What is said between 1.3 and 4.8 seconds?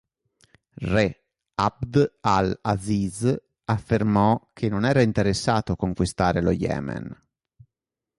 Abd al-Aziz affermò che